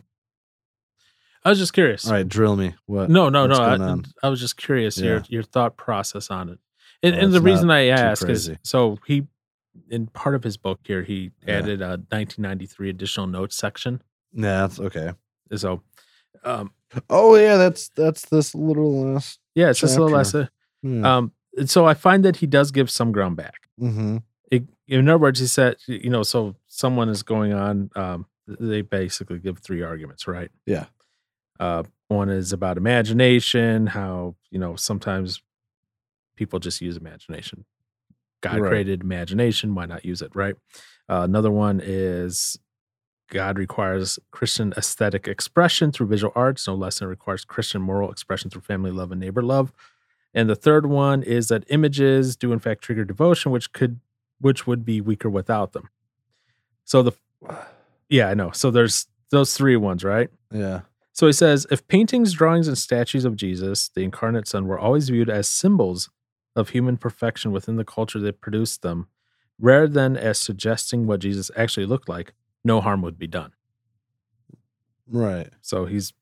[1.44, 2.06] I was just curious.
[2.06, 2.76] All right, drill me.
[2.86, 3.10] What?
[3.10, 3.56] No, no, no.
[3.56, 4.28] I.
[4.28, 5.24] I was just curious your Yeah.
[5.28, 6.60] your thought process on it,
[7.02, 9.26] and, Well, and the reason I ask is so he
[9.90, 11.56] in part of his book here he Yeah.
[11.58, 14.04] added a 1993 additional notes section.
[14.34, 15.14] Yeah, that's okay.
[15.56, 15.82] So,
[16.44, 16.72] um,
[17.10, 19.40] Oh yeah, that's that's this little last.
[19.56, 20.34] yeah, it's just a little less.
[20.34, 21.18] Yeah.
[21.18, 23.70] Um, and so I find that he does give some ground back.
[23.80, 24.18] mm-hmm.
[24.52, 27.90] It, in other words, he said, you know, so someone is going on.
[27.96, 30.52] Um, they basically give three arguments, right?
[30.66, 30.86] Yeah.
[31.60, 35.42] Uh, one is about imagination, how you know sometimes
[36.36, 37.64] people just use imagination.
[38.42, 38.70] God Right.
[38.70, 40.56] created imagination, why not use it, right?
[41.08, 42.58] Uh, another one is
[43.32, 48.52] God requires Christian aesthetic expression through visual arts, no less than requires Christian moral expression
[48.52, 49.72] through family love and neighbor love.
[50.34, 54.00] And the third one is that images do in fact trigger devotion, which could
[54.40, 55.90] which would be weaker without them.
[56.84, 57.14] So the
[58.10, 58.52] yeah, I know.
[58.52, 60.30] So there's those three ones, right?
[60.52, 60.82] Yeah.
[61.14, 65.10] So he says if paintings, drawings, and statues of Jesus, the incarnate Son, were always
[65.10, 66.10] viewed as symbols
[66.54, 69.08] of human perfection within the culture that produced them,
[69.58, 73.54] rather than as suggesting what Jesus actually looked like, no harm would be done.
[75.08, 75.50] Right.
[75.62, 76.14] So he's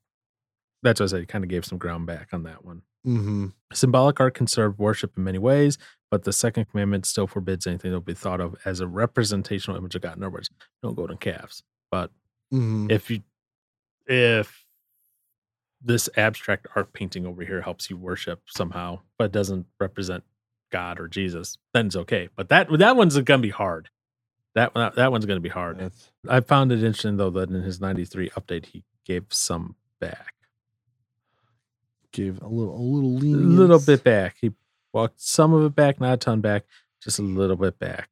[0.81, 1.19] that's what I said.
[1.21, 2.83] He kind of gave some ground back on that one.
[3.05, 3.47] Mm-hmm.
[3.73, 5.77] Symbolic art can serve worship in many ways,
[6.09, 9.77] but the second commandment still forbids anything that will be thought of as a representational
[9.77, 10.17] image of God.
[10.17, 10.49] In other words,
[10.83, 11.63] no golden calves.
[11.91, 12.11] But
[12.51, 12.89] Mm-hmm.
[12.89, 13.21] if you
[14.07, 14.65] if
[15.83, 20.23] this abstract art painting over here helps you worship somehow, but doesn't represent
[20.71, 22.29] God or Jesus, then it's okay.
[22.35, 23.89] But that that one's gonna be hard.
[24.59, 25.79] That one that one's gonna be hard.
[25.79, 30.33] That's, I found it interesting though that in his '93 update he gave some back,
[32.11, 34.35] gave a little a little lean, a little bit back.
[34.41, 34.51] He
[34.91, 36.65] walked some of it back, not a ton back,
[37.01, 38.09] just a little bit back.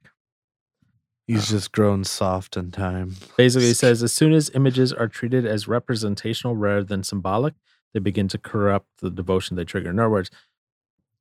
[1.26, 3.18] He's just grown soft in time.
[3.36, 7.56] Basically, he says as soon as images are treated as representational rather than symbolic,
[7.94, 9.90] they begin to corrupt the devotion they trigger.
[9.90, 10.32] In other words,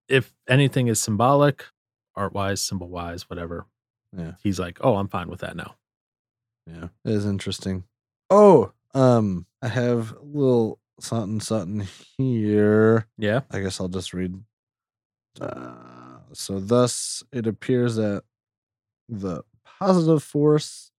[0.09, 1.65] if anything is symbolic,
[2.15, 3.67] art wise, symbol wise, whatever,
[4.17, 4.33] Yeah.
[4.43, 5.77] he's like, oh, I'm fine with that now.
[6.67, 7.85] Yeah, it is interesting.
[8.31, 13.07] Oh, um, I have a little something something here.
[13.19, 13.41] Yeah.
[13.51, 14.43] I guess I'll just read.
[15.41, 18.25] Uh, so, thus it appears that
[19.09, 19.43] the
[19.79, 20.91] positive force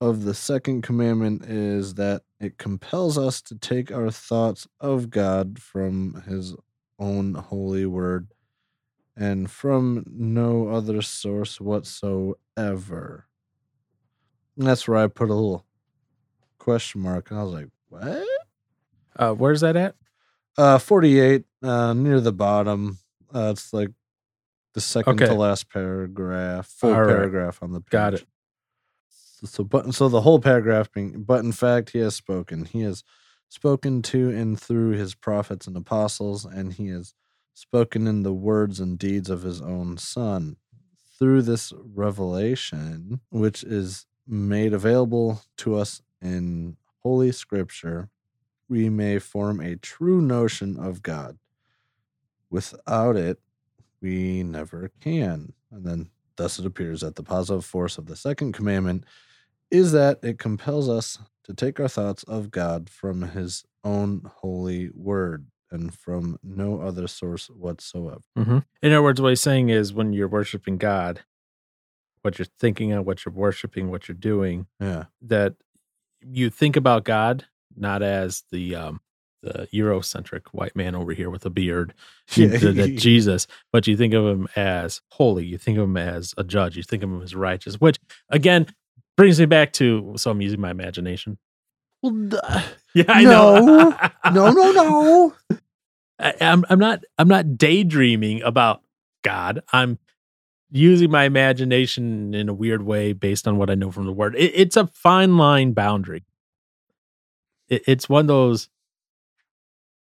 [0.00, 5.58] of the second commandment is that it compels us to take our thoughts of God
[5.60, 6.54] from His
[6.98, 8.28] own holy word
[9.16, 13.26] and from no other source whatsoever.
[14.56, 15.64] And that's where I put a little
[16.58, 18.26] question mark, and I was like, "What?"
[19.16, 19.94] Uh, where's that at?
[20.58, 22.98] Uh, forty-eight, uh, near the bottom.
[23.34, 23.90] Uh, it's like
[24.74, 25.26] the second Okay.
[25.26, 27.08] to last paragraph, full All right.
[27.08, 27.90] paragraph on the page.
[27.90, 28.26] Got it.
[29.08, 32.64] So, so, but so the whole paragraph being, but in fact, he has spoken.
[32.64, 33.04] He has
[33.48, 37.14] spoken to and through his prophets and apostles, and he has
[37.56, 40.56] spoken in the words and deeds of his own Son.
[41.18, 48.10] Through this revelation, which is made available to us in Holy Scripture,
[48.68, 51.38] we may form a true notion of God.
[52.50, 53.38] Without it,
[54.02, 55.54] we never can.
[55.70, 59.04] And then, thus, it appears that the positive force of the second commandment
[59.70, 64.90] is that it compels us to take our thoughts of God from His own holy
[64.92, 68.20] word and from no other source whatsoever.
[68.36, 71.20] hmm In other words, what he's saying is when you're worshiping God,
[72.22, 75.04] what you're thinking of, what you're worshiping, what you're doing, Yeah.
[75.22, 75.54] that
[76.24, 77.44] you think about God
[77.76, 79.00] not as the um
[79.42, 81.94] the Eurocentric white man over here with a beard,
[82.34, 82.58] you- Yeah.
[82.58, 85.44] the- the Jesus, but you think of him as holy.
[85.44, 86.76] You think of him as a judge.
[86.76, 87.80] You think of him as righteous.
[87.80, 87.98] Which
[88.30, 88.66] again,
[89.16, 91.38] brings me back to so I'm using my imagination.
[92.10, 92.64] Well.
[92.94, 93.30] Yeah, I No.
[93.30, 93.96] know.
[94.32, 95.34] no, no, no.
[96.18, 98.82] I, I'm I'm not I'm not daydreaming about
[99.22, 99.60] God.
[99.72, 99.98] I'm
[100.70, 104.34] using my imagination in a weird way based on what I know from the word.
[104.36, 106.24] It, it's a fine line boundary.
[107.68, 108.68] It, it's one of those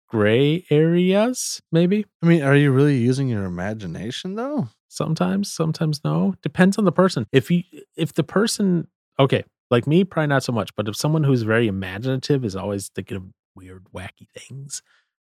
[0.09, 2.05] gray areas, maybe.
[2.23, 4.69] I mean, are you really using your imagination though?
[4.89, 6.35] Sometimes, sometimes no.
[6.43, 7.27] Depends on the person.
[7.33, 7.63] If you
[7.97, 8.89] if the person
[9.19, 12.89] okay, like me, probably not so much, but if someone who's very imaginative is always
[12.95, 13.25] thinking of
[13.57, 14.83] weird, wacky things,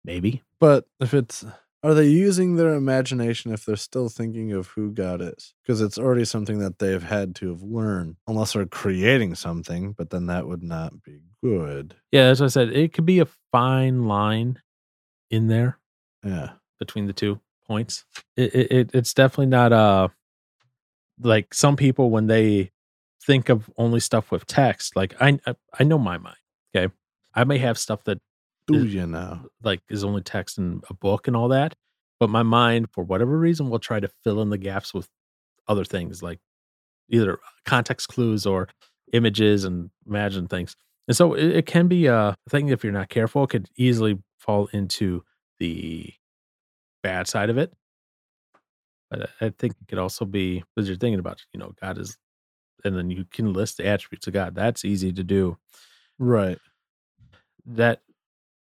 [0.03, 0.43] maybe.
[0.59, 1.45] But if it's
[1.83, 5.55] are they using their imagination if they're still thinking of who God is?
[5.63, 10.09] Because it's already something that they've had to have learned, unless they're creating something, but
[10.11, 11.95] then that would not be good.
[12.11, 14.59] Yeah, as I said, it could be a fine line
[15.31, 15.79] in there
[16.23, 16.51] Yeah.
[16.79, 18.05] between the two points.
[18.35, 20.09] It, it, it it's definitely not uh
[21.19, 22.71] like some people when they
[23.25, 24.95] think of only stuff with text.
[24.95, 26.37] Like I I- I know my mind.
[26.75, 26.93] Okay,
[27.33, 28.19] I may have stuff that
[28.67, 29.47] Do you know?
[29.63, 31.75] like is only text in a book and all that,
[32.19, 35.09] but my mind for whatever reason will try to fill in the gaps with
[35.67, 36.39] other things like
[37.09, 38.67] either context clues or
[39.13, 40.75] images and imagine things.
[41.07, 43.69] And so it, it can be uh, a thing if you're not careful, it could
[43.75, 45.23] easily fall into
[45.59, 46.13] the
[47.03, 47.73] bad side of it.
[49.09, 51.97] But I I think it could also be because you're thinking about, you know, God
[51.97, 52.17] is,
[52.83, 54.55] and then you can list the attributes of God.
[54.55, 55.57] That's easy to do.
[56.19, 56.57] Right.
[57.65, 58.01] That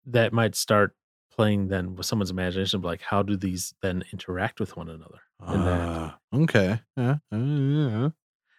[0.06, 0.94] that might start
[1.32, 5.20] playing then with someone's imagination, of like how do these then interact with one another?
[5.40, 6.80] Ah, okay.
[6.96, 7.16] Yeah.
[7.32, 8.08] uh, yeah.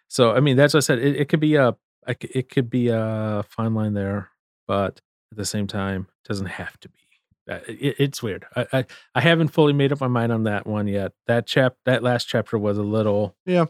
[0.08, 0.98] So I mean, that's what I said.
[0.98, 1.76] It, it could be a
[2.08, 4.30] it could be a fine line there,
[4.66, 6.98] but at the same time, it doesn't have to be.
[7.50, 8.46] Uh, It, it's weird.
[8.56, 8.84] I, I
[9.14, 11.12] I haven't fully made up my mind on that one yet.
[11.26, 13.66] That chap that last chapter was a little Yeah.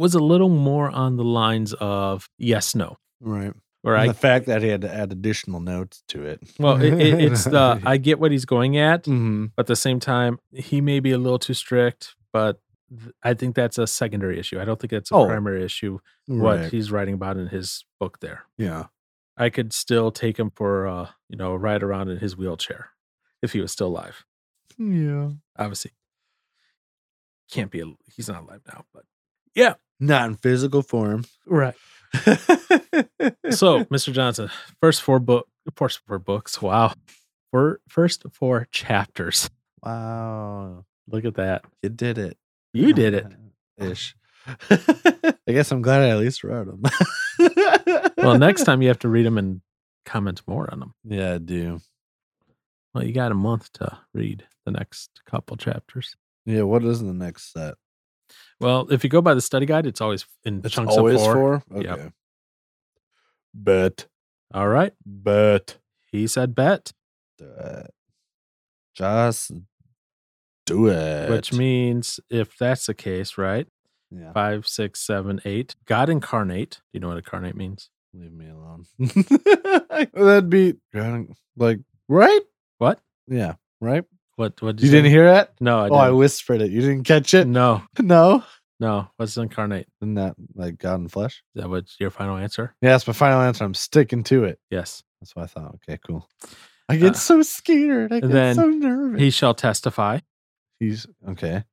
[0.00, 2.96] Was a little more on the lines of yes no.
[3.20, 3.52] Right.
[3.82, 6.40] Where And I the fact that he had to add additional notes to it.
[6.58, 9.76] well it, it, it's the I get what he's going at, hmm but at the
[9.76, 12.14] same time he may be a little too strict.
[12.32, 12.60] But
[12.90, 14.60] th- I think that's a secondary issue.
[14.60, 15.26] I don't think it's a Oh.
[15.26, 15.98] primary issue.
[16.26, 16.70] What Right.
[16.72, 18.44] he's writing about in his book there.
[18.58, 18.84] Yeah.
[19.36, 22.90] I could still take him for uh, you know, a ride around in his wheelchair
[23.42, 24.24] if he was still alive.
[24.78, 25.30] Yeah.
[25.58, 25.92] Obviously.
[27.50, 29.04] Can't be a, he's not alive now, but
[29.54, 29.74] yeah.
[30.00, 31.24] Not in physical form.
[31.46, 31.74] Right.
[33.50, 34.12] So, Mr.
[34.12, 34.48] Johnson,
[34.80, 36.62] first four book first four books.
[36.62, 36.94] Wow.
[37.50, 39.50] For first four chapters.
[39.82, 40.84] wow.
[41.08, 41.64] Look at that.
[41.82, 42.36] You did it.
[42.72, 43.26] You did it.
[43.78, 44.14] Ish.
[44.70, 46.82] I guess I'm glad I at least wrote them.
[48.16, 49.60] Well, next time you have to read them and
[50.06, 50.94] comment more on them.
[51.04, 51.80] Yeah, I do.
[52.94, 56.16] Well, you got a month to read the next couple chapters.
[56.46, 57.74] Yeah, what is the next set?
[58.60, 61.20] Well, if you go by the study guide, it's always in It's chunks always of
[61.22, 61.60] four.
[61.70, 61.80] four?
[61.80, 61.98] Yep.
[61.98, 62.10] Okay.
[63.54, 64.06] Bet.
[64.52, 64.92] All right.
[65.04, 65.78] Bet.
[66.12, 66.92] He said bet.
[67.38, 67.90] Do it.
[68.94, 69.52] Just
[70.66, 71.30] do it.
[71.30, 73.66] which means if that's the case, right?
[74.10, 75.74] yeah, Five, six, seven, eight.
[75.86, 76.70] God incarnate.
[76.70, 77.88] Do you know what incarnate means?
[78.12, 78.84] leave me alone.
[80.14, 80.74] That'd be
[81.56, 82.40] like right?
[82.78, 83.00] What?
[83.28, 84.04] Yeah, right.
[84.40, 84.62] What?
[84.62, 84.80] What?
[84.80, 85.52] You didn't hear that?
[85.60, 86.00] No, I oh, didn't.
[86.00, 86.70] I whispered it.
[86.70, 87.46] You didn't catch it?
[87.46, 88.42] no, No.
[88.80, 89.10] no.
[89.18, 89.86] What's incarnate?
[90.00, 91.42] Isn't that like God in flesh?
[91.54, 92.74] Is that what's your final answer?
[92.80, 93.64] Yeah, that's my final answer.
[93.64, 94.58] I'm sticking to it.
[94.70, 95.02] Yes.
[95.20, 95.74] That's what I thought.
[95.86, 96.26] Okay, cool.
[96.88, 98.14] I get Uh, so scared.
[98.14, 99.20] I get so nervous.
[99.20, 100.20] He shall testify,
[100.78, 101.64] He's okay.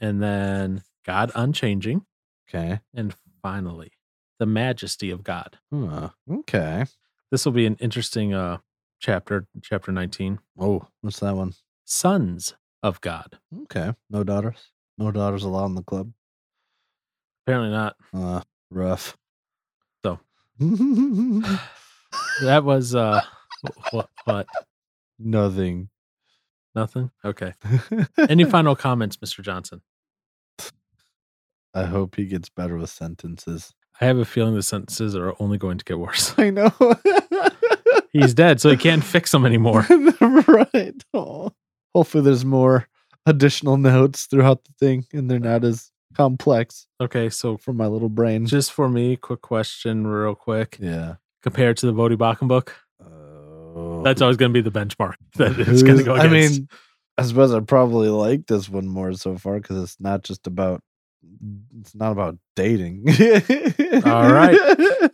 [0.00, 2.04] and then God unchanging,
[2.50, 2.80] Okay.
[2.92, 3.92] and finally
[4.40, 5.58] the majesty of God.
[5.72, 6.08] Huh.
[6.28, 6.86] Okay.
[7.30, 8.58] This will be an interesting uh
[8.98, 10.40] chapter, chapter 19.
[10.58, 11.54] Oh, what's that one?
[11.86, 13.38] Sons of God.
[13.62, 13.94] Okay.
[14.10, 14.72] No daughters.
[14.98, 16.12] No daughters allowed in the club.
[17.46, 17.96] Apparently not.
[18.12, 19.16] Uh, rough.
[20.04, 20.18] So.
[22.42, 23.22] That was uh
[23.90, 24.46] what what?
[25.18, 25.88] Nothing.
[26.74, 27.10] Nothing?
[27.24, 27.54] Okay.
[28.28, 29.42] Any final comments, Mr.
[29.42, 29.80] Johnson?
[31.72, 33.72] I hope he gets better with sentences.
[34.00, 36.34] I have a feeling the sentences are only going to get worse.
[36.38, 36.70] I know.
[38.12, 39.86] He's dead, so he can't fix them anymore.
[40.20, 41.02] right.
[41.14, 41.48] Aw.
[41.96, 42.86] Hopefully, there's more
[43.24, 48.08] additional notes throughout the thing, and they're not as complex Okay, so for my little
[48.08, 48.46] brain.
[48.46, 50.76] just for me, quick question, real quick.
[50.80, 51.14] yeah.
[51.42, 54.02] Compared to the Voddie Baucham book, Oh.
[54.02, 56.68] that's always going to be the benchmark that it's going to Who's- go I mean,
[57.18, 60.82] I suppose I probably like this one more so far because it's not just about.
[61.80, 63.04] It's not about dating.
[64.04, 64.56] All right.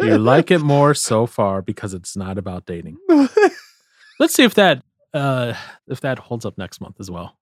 [0.01, 2.99] you like it more so far because it's not about dating.
[4.19, 4.83] Let's see if that
[5.15, 5.55] uh,
[5.89, 7.37] if that holds up next month as well.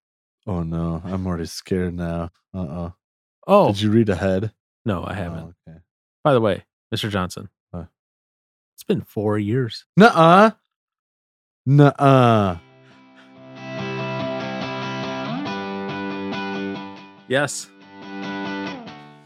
[0.47, 2.31] Oh no, I'm already scared now.
[2.55, 2.95] Uh oh.
[3.47, 4.53] Oh, Did you read ahead?
[4.85, 5.55] no, I haven't.
[5.68, 5.79] Oh, okay.
[6.25, 6.64] By the way,
[6.95, 7.11] Mr.
[7.11, 7.89] Johnson, What?
[8.75, 9.85] it's been four years.
[9.97, 10.51] Nuh-uh.
[11.66, 12.57] Nuh-uh.
[17.29, 17.68] Yes.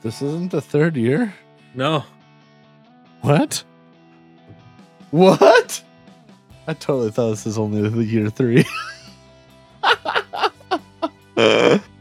[0.03, 1.33] This isn't the third year.
[1.75, 2.05] No.
[3.23, 3.65] What?
[5.11, 5.83] What?
[6.67, 8.65] I totally thought this was only the year three.